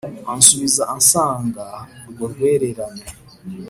ansubiza 0.33 0.83
asanga 0.97 1.65
urwo 2.07 2.25
rwererane, 2.33 3.05